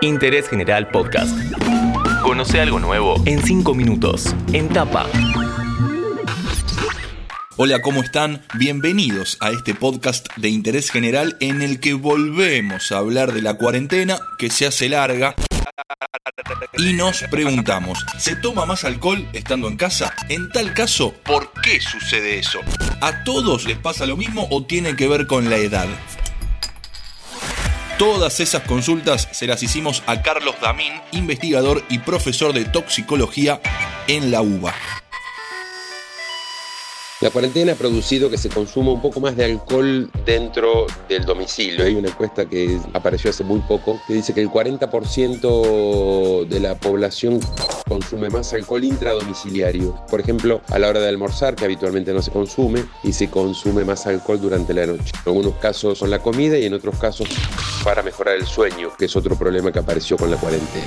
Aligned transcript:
Interés 0.00 0.48
General 0.48 0.88
Podcast. 0.88 1.36
Conoce 2.22 2.60
algo 2.60 2.78
nuevo 2.78 3.20
en 3.26 3.42
5 3.42 3.74
minutos. 3.74 4.34
En 4.52 4.68
tapa. 4.68 5.06
Hola, 7.56 7.82
¿cómo 7.82 8.02
están? 8.02 8.42
Bienvenidos 8.54 9.38
a 9.40 9.50
este 9.50 9.74
podcast 9.74 10.28
de 10.36 10.48
interés 10.48 10.90
general 10.90 11.36
en 11.40 11.62
el 11.62 11.80
que 11.80 11.94
volvemos 11.94 12.92
a 12.92 12.98
hablar 12.98 13.32
de 13.32 13.42
la 13.42 13.54
cuarentena 13.54 14.18
que 14.38 14.50
se 14.50 14.66
hace 14.66 14.88
larga. 14.88 15.34
Y 16.76 16.92
nos 16.92 17.22
preguntamos, 17.24 18.04
¿se 18.18 18.36
toma 18.36 18.66
más 18.66 18.84
alcohol 18.84 19.26
estando 19.32 19.68
en 19.68 19.76
casa? 19.76 20.14
En 20.28 20.48
tal 20.50 20.72
caso, 20.74 21.12
¿por 21.24 21.50
qué 21.62 21.80
sucede 21.80 22.38
eso? 22.38 22.60
¿A 23.00 23.24
todos 23.24 23.66
les 23.66 23.78
pasa 23.78 24.06
lo 24.06 24.16
mismo 24.16 24.46
o 24.50 24.64
tiene 24.64 24.94
que 24.94 25.08
ver 25.08 25.26
con 25.26 25.50
la 25.50 25.56
edad? 25.56 25.88
Todas 27.98 28.38
esas 28.38 28.62
consultas 28.62 29.28
se 29.32 29.48
las 29.48 29.60
hicimos 29.60 30.04
a 30.06 30.22
Carlos 30.22 30.54
Damín, 30.62 30.92
investigador 31.10 31.82
y 31.90 31.98
profesor 31.98 32.52
de 32.52 32.64
toxicología 32.64 33.60
en 34.06 34.30
la 34.30 34.40
UBA. 34.40 34.72
La 37.20 37.30
cuarentena 37.30 37.72
ha 37.72 37.74
producido 37.74 38.30
que 38.30 38.38
se 38.38 38.50
consuma 38.50 38.92
un 38.92 39.02
poco 39.02 39.18
más 39.18 39.34
de 39.34 39.46
alcohol 39.46 40.08
dentro 40.24 40.86
del 41.08 41.24
domicilio. 41.24 41.84
Hay 41.84 41.96
una 41.96 42.10
encuesta 42.10 42.48
que 42.48 42.78
apareció 42.94 43.30
hace 43.30 43.42
muy 43.42 43.58
poco 43.62 44.00
que 44.06 44.14
dice 44.14 44.32
que 44.32 44.42
el 44.42 44.48
40% 44.48 46.46
de 46.46 46.60
la 46.60 46.76
población 46.76 47.40
consume 47.98 48.30
más 48.30 48.52
alcohol 48.52 48.84
intradomiciliario. 48.84 49.94
Por 50.08 50.20
ejemplo, 50.20 50.60
a 50.68 50.78
la 50.78 50.88
hora 50.88 51.00
de 51.00 51.08
almorzar, 51.08 51.56
que 51.56 51.64
habitualmente 51.64 52.12
no 52.12 52.22
se 52.22 52.30
consume, 52.30 52.84
y 53.02 53.12
se 53.12 53.28
consume 53.28 53.84
más 53.84 54.06
alcohol 54.06 54.40
durante 54.40 54.72
la 54.72 54.86
noche. 54.86 55.12
En 55.14 55.20
algunos 55.26 55.54
casos 55.56 55.98
con 55.98 56.10
la 56.10 56.20
comida 56.20 56.56
y 56.56 56.66
en 56.66 56.74
otros 56.74 56.96
casos 56.98 57.28
para 57.82 58.02
mejorar 58.02 58.36
el 58.36 58.46
sueño, 58.46 58.90
que 58.96 59.06
es 59.06 59.16
otro 59.16 59.36
problema 59.36 59.72
que 59.72 59.80
apareció 59.80 60.16
con 60.16 60.30
la 60.30 60.36
cuarentena. 60.36 60.86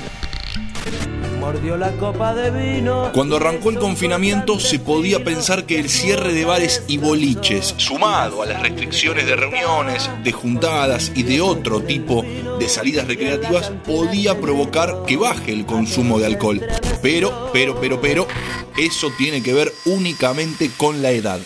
Cuando 3.12 3.36
arrancó 3.36 3.70
el 3.70 3.78
confinamiento 3.78 4.60
se 4.60 4.78
podía 4.78 5.24
pensar 5.24 5.66
que 5.66 5.80
el 5.80 5.90
cierre 5.90 6.32
de 6.32 6.44
bares 6.44 6.84
y 6.86 6.98
boliches, 6.98 7.74
sumado 7.78 8.42
a 8.42 8.46
las 8.46 8.62
restricciones 8.62 9.26
de 9.26 9.34
reuniones, 9.34 10.08
de 10.22 10.30
juntadas 10.30 11.10
y 11.14 11.24
de 11.24 11.40
otro 11.40 11.82
tipo 11.82 12.24
de 12.58 12.68
salidas 12.68 13.08
recreativas, 13.08 13.72
podía 13.84 14.40
provocar 14.40 15.02
que 15.06 15.16
baje 15.16 15.52
el 15.52 15.66
consumo 15.66 16.20
de 16.20 16.26
alcohol. 16.26 16.64
Pero, 17.02 17.50
pero, 17.52 17.80
pero, 17.80 18.00
pero, 18.00 18.26
eso 18.78 19.10
tiene 19.18 19.42
que 19.42 19.52
ver 19.52 19.72
únicamente 19.84 20.70
con 20.78 21.02
la 21.02 21.10
edad 21.10 21.40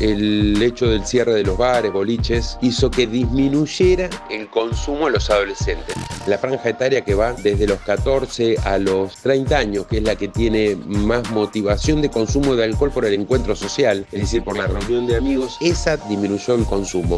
el 0.00 0.62
hecho 0.62 0.88
del 0.88 1.06
cierre 1.06 1.34
de 1.34 1.42
los 1.42 1.56
bares, 1.56 1.92
boliches, 1.92 2.58
hizo 2.60 2.90
que 2.90 3.06
disminuyera 3.06 4.10
el 4.30 4.48
consumo 4.48 5.06
a 5.06 5.10
los 5.10 5.30
adolescentes. 5.30 5.94
La 6.26 6.38
franja 6.38 6.68
etaria 6.68 7.02
que 7.02 7.14
va 7.14 7.32
desde 7.32 7.66
los 7.66 7.80
14 7.80 8.56
a 8.64 8.78
los 8.78 9.16
30 9.16 9.56
años, 9.56 9.86
que 9.86 9.98
es 9.98 10.02
la 10.02 10.16
que 10.16 10.28
tiene 10.28 10.76
más 10.76 11.30
motivación 11.30 12.02
de 12.02 12.10
consumo 12.10 12.56
de 12.56 12.64
alcohol 12.64 12.90
por 12.90 13.06
el 13.06 13.14
encuentro 13.14 13.56
social, 13.56 14.06
es 14.12 14.20
decir, 14.20 14.42
por 14.42 14.56
la 14.56 14.66
reunión 14.66 15.06
de 15.06 15.16
amigos, 15.16 15.56
esa 15.60 15.96
disminuyó 15.96 16.54
el 16.54 16.64
consumo. 16.64 17.16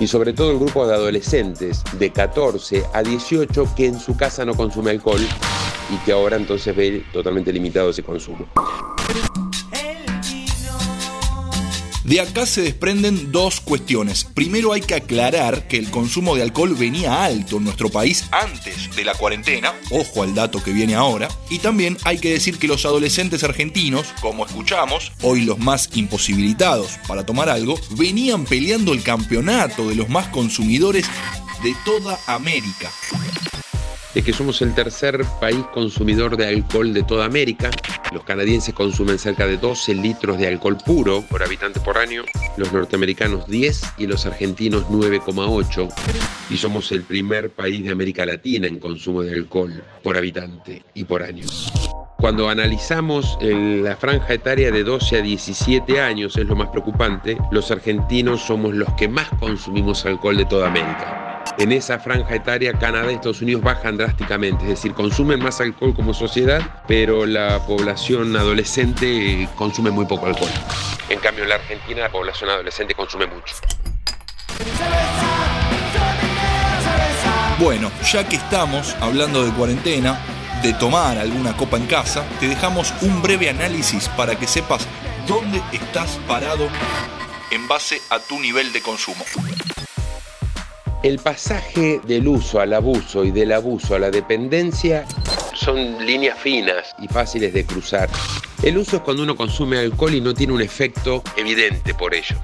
Y 0.00 0.06
sobre 0.06 0.32
todo 0.32 0.50
el 0.50 0.58
grupo 0.58 0.86
de 0.86 0.94
adolescentes 0.94 1.82
de 1.98 2.10
14 2.10 2.84
a 2.92 3.02
18 3.02 3.68
que 3.76 3.86
en 3.86 4.00
su 4.00 4.16
casa 4.16 4.44
no 4.44 4.54
consume 4.54 4.90
alcohol 4.90 5.20
y 5.90 5.96
que 6.04 6.12
ahora 6.12 6.36
entonces 6.36 6.74
ve 6.74 7.04
totalmente 7.12 7.52
limitado 7.52 7.90
ese 7.90 8.02
consumo. 8.02 8.46
De 12.06 12.20
acá 12.20 12.46
se 12.46 12.62
desprenden 12.62 13.32
dos 13.32 13.60
cuestiones. 13.60 14.22
Primero 14.22 14.72
hay 14.72 14.80
que 14.80 14.94
aclarar 14.94 15.66
que 15.66 15.76
el 15.76 15.90
consumo 15.90 16.36
de 16.36 16.42
alcohol 16.42 16.76
venía 16.76 17.24
alto 17.24 17.56
en 17.56 17.64
nuestro 17.64 17.88
país 17.88 18.26
antes 18.30 18.94
de 18.94 19.02
la 19.02 19.14
cuarentena, 19.14 19.74
ojo 19.90 20.22
al 20.22 20.32
dato 20.32 20.62
que 20.62 20.70
viene 20.70 20.94
ahora, 20.94 21.26
y 21.50 21.58
también 21.58 21.98
hay 22.04 22.18
que 22.18 22.30
decir 22.30 22.60
que 22.60 22.68
los 22.68 22.86
adolescentes 22.86 23.42
argentinos, 23.42 24.06
como 24.20 24.46
escuchamos, 24.46 25.10
hoy 25.22 25.40
los 25.46 25.58
más 25.58 25.90
imposibilitados 25.94 26.92
para 27.08 27.26
tomar 27.26 27.48
algo, 27.48 27.76
venían 27.96 28.44
peleando 28.44 28.92
el 28.92 29.02
campeonato 29.02 29.88
de 29.88 29.96
los 29.96 30.08
más 30.08 30.28
consumidores 30.28 31.06
de 31.64 31.74
toda 31.84 32.20
América 32.28 32.88
es 34.16 34.24
que 34.24 34.32
somos 34.32 34.62
el 34.62 34.74
tercer 34.74 35.22
país 35.42 35.62
consumidor 35.74 36.38
de 36.38 36.46
alcohol 36.46 36.94
de 36.94 37.02
toda 37.02 37.26
América. 37.26 37.70
Los 38.12 38.24
canadienses 38.24 38.72
consumen 38.72 39.18
cerca 39.18 39.46
de 39.46 39.58
12 39.58 39.94
litros 39.94 40.38
de 40.38 40.48
alcohol 40.48 40.78
puro 40.78 41.20
por 41.28 41.42
habitante 41.42 41.80
por 41.80 41.98
año, 41.98 42.22
los 42.56 42.72
norteamericanos 42.72 43.46
10 43.46 43.82
y 43.98 44.06
los 44.06 44.24
argentinos 44.24 44.86
9,8. 44.86 45.92
Y 46.48 46.56
somos 46.56 46.92
el 46.92 47.02
primer 47.02 47.50
país 47.50 47.84
de 47.84 47.90
América 47.90 48.24
Latina 48.24 48.66
en 48.66 48.78
consumo 48.78 49.22
de 49.22 49.34
alcohol 49.34 49.84
por 50.02 50.16
habitante 50.16 50.82
y 50.94 51.04
por 51.04 51.22
año. 51.22 51.44
Cuando 52.16 52.48
analizamos 52.48 53.36
la 53.42 53.96
franja 53.96 54.32
etaria 54.32 54.72
de 54.72 54.82
12 54.82 55.18
a 55.18 55.20
17 55.20 56.00
años, 56.00 56.38
es 56.38 56.46
lo 56.46 56.56
más 56.56 56.70
preocupante, 56.70 57.36
los 57.50 57.70
argentinos 57.70 58.40
somos 58.40 58.72
los 58.72 58.90
que 58.94 59.08
más 59.08 59.28
consumimos 59.38 60.06
alcohol 60.06 60.38
de 60.38 60.46
toda 60.46 60.68
América 60.68 61.25
en 61.58 61.72
esa 61.72 61.98
franja 61.98 62.34
etaria 62.34 62.72
Canadá 62.78 63.10
y 63.10 63.14
Estados 63.14 63.40
Unidos 63.40 63.62
bajan 63.62 63.96
drásticamente, 63.96 64.64
es 64.64 64.70
decir, 64.70 64.92
consumen 64.92 65.42
más 65.42 65.60
alcohol 65.60 65.94
como 65.94 66.14
sociedad, 66.14 66.82
pero 66.86 67.26
la 67.26 67.64
población 67.66 68.36
adolescente 68.36 69.48
consume 69.56 69.90
muy 69.90 70.06
poco 70.06 70.26
alcohol. 70.26 70.50
En 71.08 71.18
cambio, 71.20 71.44
en 71.44 71.50
la 71.50 71.54
Argentina 71.56 72.02
la 72.02 72.10
población 72.10 72.50
adolescente 72.50 72.94
consume 72.94 73.26
mucho. 73.26 73.54
Bueno, 77.58 77.90
ya 78.12 78.28
que 78.28 78.36
estamos 78.36 78.94
hablando 79.00 79.42
de 79.42 79.50
cuarentena, 79.52 80.20
de 80.62 80.74
tomar 80.74 81.16
alguna 81.16 81.56
copa 81.56 81.78
en 81.78 81.86
casa, 81.86 82.24
te 82.38 82.48
dejamos 82.48 82.92
un 83.00 83.22
breve 83.22 83.48
análisis 83.48 84.08
para 84.10 84.38
que 84.38 84.46
sepas 84.46 84.86
dónde 85.26 85.62
estás 85.72 86.18
parado 86.28 86.68
en 87.50 87.66
base 87.66 88.02
a 88.10 88.18
tu 88.18 88.38
nivel 88.38 88.72
de 88.72 88.82
consumo. 88.82 89.24
El 91.02 91.18
pasaje 91.18 92.00
del 92.06 92.26
uso 92.26 92.60
al 92.60 92.72
abuso 92.72 93.24
y 93.24 93.30
del 93.30 93.52
abuso 93.52 93.94
a 93.94 93.98
la 93.98 94.10
dependencia 94.10 95.06
son 95.54 96.04
líneas 96.04 96.38
finas 96.38 96.94
y 96.98 97.08
fáciles 97.08 97.52
de 97.52 97.64
cruzar. 97.64 98.08
El 98.62 98.78
uso 98.78 98.96
es 98.96 99.02
cuando 99.02 99.22
uno 99.22 99.36
consume 99.36 99.78
alcohol 99.78 100.14
y 100.14 100.20
no 100.20 100.34
tiene 100.34 100.52
un 100.52 100.62
efecto 100.62 101.22
evidente 101.36 101.94
por 101.94 102.14
ello. 102.14 102.36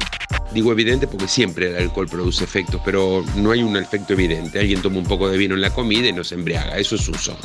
Digo 0.52 0.70
evidente 0.70 1.06
porque 1.06 1.28
siempre 1.28 1.70
el 1.70 1.76
alcohol 1.76 2.06
produce 2.08 2.44
efectos, 2.44 2.80
pero 2.84 3.24
no 3.36 3.52
hay 3.52 3.62
un 3.62 3.76
efecto 3.76 4.12
evidente. 4.12 4.60
Alguien 4.60 4.82
toma 4.82 4.98
un 4.98 5.06
poco 5.06 5.28
de 5.28 5.38
vino 5.38 5.54
en 5.54 5.62
la 5.62 5.70
comida 5.70 6.08
y 6.08 6.12
no 6.12 6.22
se 6.22 6.34
embriaga, 6.34 6.76
eso 6.76 6.96
es 6.96 7.08
uso. 7.08 7.36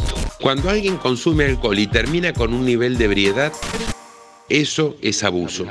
Cuando 0.42 0.70
alguien 0.70 0.98
consume 0.98 1.46
alcohol 1.46 1.80
y 1.80 1.88
termina 1.88 2.34
con 2.34 2.54
un 2.54 2.66
nivel 2.66 2.98
de 2.98 3.06
ebriedad, 3.06 3.54
eso 4.50 4.96
es 5.02 5.24
abuso. 5.24 5.66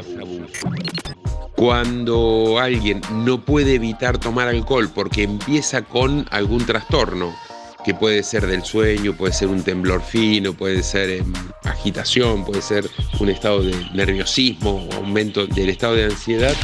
Cuando 1.57 2.59
alguien 2.61 3.01
no 3.11 3.43
puede 3.43 3.77
evitar 3.77 4.19
tomar 4.19 4.47
alcohol 4.47 4.91
porque 4.95 5.23
empieza 5.23 5.83
con 5.83 6.27
algún 6.31 6.67
trastorno, 6.67 7.35
que 7.83 7.95
puede 7.95 8.23
ser 8.25 8.47
del 8.47 8.63
sueño, 8.63 9.17
puede 9.17 9.33
ser 9.33 9.49
un 9.49 9.63
temblor 9.63 10.03
fino, 10.03 10.53
puede 10.53 10.83
ser 10.83 11.09
em, 11.09 11.33
agitación, 11.65 12.45
puede 12.45 12.61
ser 12.61 12.91
un 13.21 13.31
estado 13.31 13.63
de 13.63 13.73
nerviosismo, 13.95 14.87
aumento 14.97 15.47
del 15.47 15.71
estado 15.71 15.95
de 15.95 16.05
ansiedad, 16.05 16.55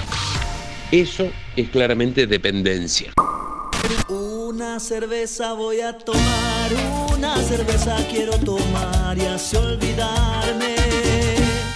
eso 0.90 1.30
es 1.56 1.70
claramente 1.70 2.26
dependencia. 2.26 3.12
Una 4.08 4.78
cerveza 4.78 5.54
voy 5.54 5.80
a 5.80 5.96
tomar, 5.96 6.70
una 7.16 7.36
cerveza 7.38 7.96
quiero 8.10 8.32
tomar 8.40 9.16
y 9.16 9.24
así 9.24 9.56
olvidarme 9.56 10.71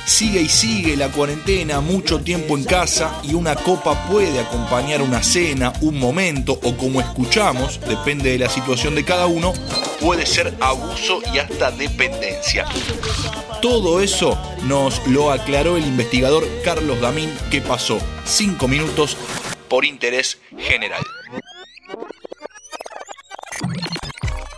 Sigue 0.07 0.41
y 0.41 0.49
sigue 0.49 0.97
la 0.97 1.11
cuarentena, 1.11 1.81
mucho 1.81 2.21
tiempo 2.21 2.57
en 2.57 2.63
casa 2.63 3.21
y 3.25 3.35
una 3.35 3.57
copa 3.57 4.07
puede 4.09 4.39
acompañar 4.39 5.03
una 5.03 5.21
cena, 5.21 5.73
un 5.81 5.99
momento 5.99 6.53
o 6.63 6.77
como 6.77 7.01
escuchamos, 7.01 7.81
depende 7.81 8.31
de 8.31 8.39
la 8.39 8.49
situación 8.49 8.95
de 8.95 9.05
cada 9.05 9.27
uno, 9.27 9.53
puede 10.01 10.25
ser 10.25 10.55
abuso 10.61 11.21
y 11.35 11.39
hasta 11.39 11.73
dependencia. 11.73 12.67
Todo 13.61 14.01
eso 14.01 14.39
nos 14.63 15.05
lo 15.09 15.33
aclaró 15.33 15.77
el 15.77 15.85
investigador 15.85 16.47
Carlos 16.65 17.01
Damín 17.01 17.37
que 17.51 17.61
pasó 17.61 17.99
cinco 18.25 18.69
minutos 18.69 19.17
por 19.69 19.85
interés 19.85 20.39
general. 20.57 21.03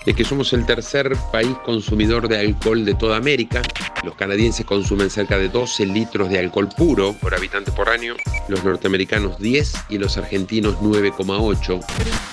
Es 0.08 0.16
que 0.16 0.25
somos 0.25 0.52
el 0.55 0.64
tercer 0.64 1.14
país 1.31 1.55
consumidor 1.66 2.28
de 2.28 2.38
alcohol 2.38 2.87
de 2.87 2.94
toda 2.94 3.19
América. 3.19 3.60
Los 4.02 4.14
canadienses 4.14 4.64
consumen 4.64 5.10
cerca 5.10 5.37
de 5.37 5.50
12 5.50 5.84
litros 5.84 6.31
de 6.31 6.38
alcohol 6.38 6.70
puro 6.75 7.12
por 7.12 7.34
habitante 7.34 7.70
por 7.72 7.90
año, 7.90 8.16
los 8.49 8.64
norteamericanos 8.64 9.38
10 9.38 9.75
y 9.90 9.99
los 9.99 10.16
argentinos 10.16 10.76
9,8. 10.76 11.84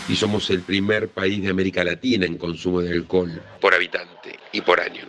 Y 0.08 0.16
somos 0.16 0.50
el 0.52 0.62
primer 0.62 1.10
país 1.10 1.44
de 1.44 1.50
América 1.50 1.84
Latina 1.84 2.26
en 2.26 2.38
consumo 2.38 2.80
de 2.80 2.94
alcohol 2.94 3.42
por 3.60 3.74
habitante 3.74 4.40
y 4.54 4.62
por 4.62 4.80
año. 4.80 5.02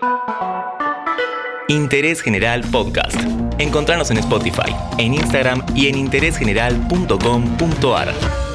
Interés 1.68 2.20
General 2.20 2.62
Podcast. 2.72 3.16
Encontrarnos 3.58 4.10
en 4.10 4.18
Spotify, 4.18 4.74
en 4.98 5.14
Instagram 5.14 5.64
y 5.76 5.86
en 5.86 5.98
interésgeneral.com.ar. 5.98 8.45